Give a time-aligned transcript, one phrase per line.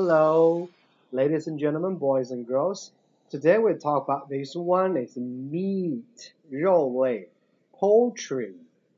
[0.00, 0.68] Hello,
[1.10, 2.90] ladies and gentlemen, boys and girls.
[3.30, 7.28] Today we talk about this one is meat 肉类，
[7.72, 8.52] poultry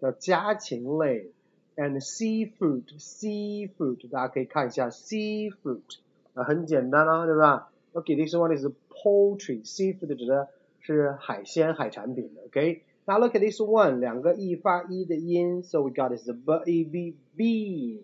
[0.00, 1.30] 叫家禽类，
[1.76, 5.98] and seafood seafood 大家可以看一下 seafood
[6.34, 7.70] 啊很简单啊，对吧？
[7.92, 10.48] OK，this one is poultry seafood 指的
[10.80, 18.00] 是海鲜海产品的，OK。Now look at this one，两个 e 发 e 的音，so we got is b e b beef。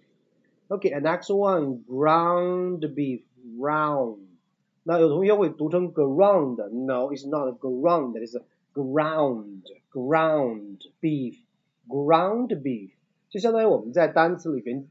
[0.70, 3.22] Okay, and next one, ground beef,
[3.58, 4.18] round.
[4.82, 6.56] 那有同学会读成 ground.
[6.70, 8.14] No, it's not ground.
[8.16, 8.36] It's
[8.74, 9.62] ground,
[9.92, 11.36] ground beef,
[11.88, 12.90] ground beef.
[13.28, 14.88] 就相当于我们在单词里边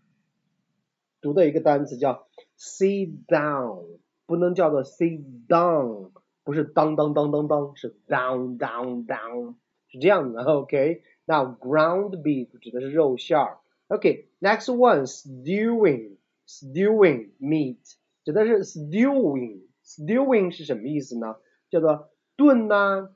[1.21, 2.25] 读的一个单词叫
[2.57, 3.83] sit down，
[4.25, 6.11] 不能叫做 sit down，
[6.45, 9.55] 不是当当当当当，是 down down down，
[9.87, 10.41] 是这样的。
[10.43, 13.57] OK，那 ground beef 指的是肉馅儿。
[13.89, 17.77] Okay, next one, stewing, stewing meat，
[18.23, 21.35] 指的是 stewing, stewing 是什么意思呢？
[21.69, 23.09] 叫做炖呐、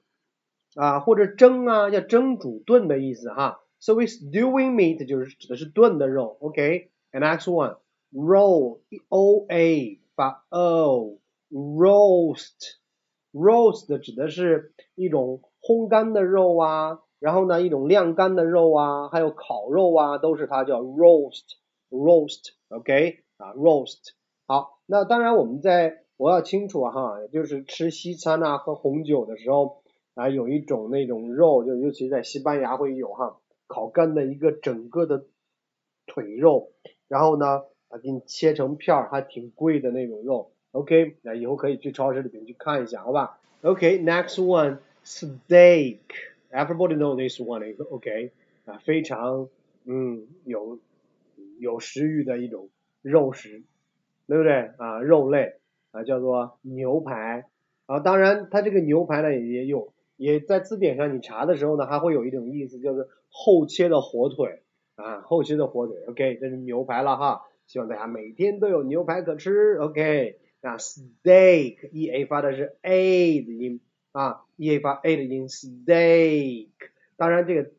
[0.76, 3.62] 啊，啊或者蒸啊，叫蒸煮炖的意思哈。
[3.80, 6.38] So we stewing meat 就是指的是炖的肉。
[6.40, 7.78] OK, and next one,
[8.14, 11.18] roll, o a 发 o,
[11.50, 12.76] roast,
[13.32, 17.00] roast 指的是一种烘干的肉啊。
[17.25, 24.11] 然后呢，一种晾干的肉啊，还有烤肉啊，都是它叫 roast，roast，OK 啊，roast。
[24.47, 29.79] 好，那当然我们在我要清楚哈，就是吃西餐啊，喝红酒的时候
[30.13, 35.25] 啊，有一种那种肉，就尤其在西班牙会有哈，烤干的一个整个的
[36.07, 36.73] 腿肉，
[37.09, 46.01] 然后呢啊给你切成片儿，还挺贵的那种肉，OK，那以后可以去超市里面去看一下，好吧？OK，next one，steak。
[46.55, 48.31] Everybody know this one, is OK
[48.65, 49.49] 啊，非常
[49.85, 50.79] 嗯有
[51.59, 52.69] 有食欲的一种
[53.03, 53.65] 肉食，
[54.29, 55.01] 对不对啊？
[55.03, 55.55] 肉类
[55.91, 57.47] 啊叫做牛排
[57.87, 64.63] 啊，当然它这个牛排呢也有也在字典上你查的时候呢，还会有一种意思，就是厚切的火腿
[64.95, 73.81] 啊，厚切的火腿，OK，这是牛排了哈，希望大家每天都有牛排可吃，OK，那 steak e a 发的是 a 的音。
[74.14, 76.70] 啊，e a 发 a 的音，steak。
[77.18, 77.72] 当然这个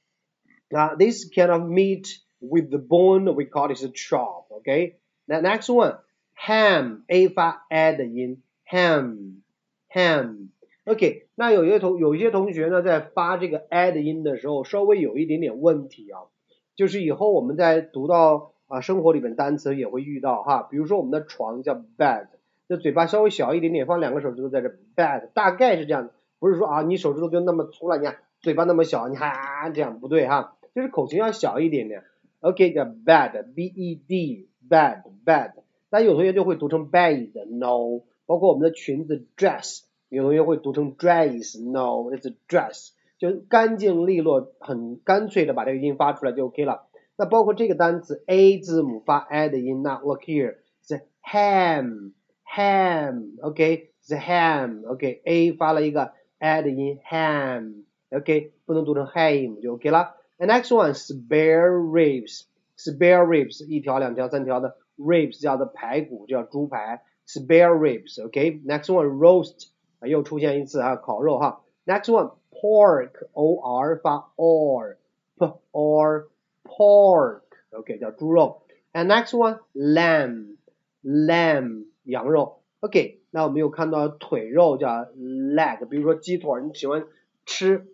[0.69, 4.47] 啊，this kind of meat with the bone we call it a chop。
[4.49, 10.49] OK，那 next one，ham，a 发 a 的音，ham，ham。
[10.85, 16.29] OK，那有些同有一些同学呢，在发这个 a 的音的时候，稍微有一点点问题啊，
[16.75, 22.27] 就是以后我们在读到啊生活里面单词也会遇到哈，比如说我们的床叫 bed，
[22.67, 32.03] 这嘴巴稍微小一点点，放两个手指头在这 bed，大概是这样的，不是说啊你手指头就那么粗了，你看嘴巴那么小，你还这样不对哈，就是口型要小一点点。
[32.41, 35.53] OK，叫 bed，b e d，bed，bed，
[35.89, 39.84] 但有同学就会读成 bed，no，包括我们的裙子 dress。
[40.15, 46.87] 有同学会读成 dress，no，it's dress，就干净利落，很干脆的把这个音发出来就 OK 了。
[47.17, 50.55] 那包括这个单词 a 字母发 a 的音，那 look here，
[50.87, 60.15] 是 ham，ham，OK，是 ham，OK，a 发了一个 a 的音 ham，OK，不能读成 ham 就 OK 了。
[60.37, 69.74] And next one，spare ribs，spare ribs，一条、两条、三条的 ribs 叫做排骨，叫猪排，spare ribs，OK，next one，roast。
[70.04, 71.62] 又出现一次啊，烤肉哈。
[71.86, 74.96] Next one pork o r 发 or
[75.36, 76.26] p or
[76.64, 78.62] pork，OK 叫猪肉。
[78.92, 80.56] And next one lamb
[81.02, 82.62] lamb 羊肉。
[82.80, 87.06] OK，那我们又看到腿肉叫 leg，比如说鸡腿，你喜欢
[87.44, 87.86] 吃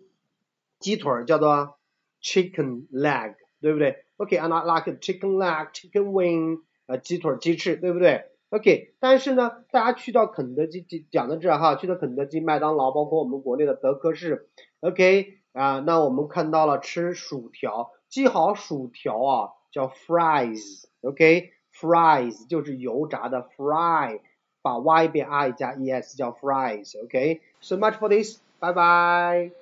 [0.79, 1.77] 鸡腿叫做
[2.21, 4.05] chicken leg，对不对？
[4.17, 14.50] OK，I like chicken leg，chicken wing，呃鸡腿鸡翅，对不对 ？OK，但是呢，大家去到肯德基讲到这哈，去到肯德基、麦当劳，包括我们国内的德克士
[14.80, 21.48] ，OK 啊，那我们看到了吃薯条，记好薯条啊，叫 fries，OK，fries
[22.46, 24.20] 就是油炸的 fry，
[24.60, 28.42] 把 y 变 i 加 es 叫 fries，OK，so much for this。
[28.58, 29.61] 拜拜。